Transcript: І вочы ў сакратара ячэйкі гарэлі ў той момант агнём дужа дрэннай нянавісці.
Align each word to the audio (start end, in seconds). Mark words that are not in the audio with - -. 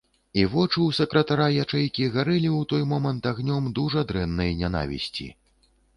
І 0.43 0.43
вочы 0.53 0.77
ў 0.83 0.91
сакратара 0.99 1.45
ячэйкі 1.65 2.07
гарэлі 2.15 2.49
ў 2.57 2.61
той 2.71 2.81
момант 2.95 3.27
агнём 3.33 3.69
дужа 3.79 4.05
дрэннай 4.13 4.51
нянавісці. 4.65 5.29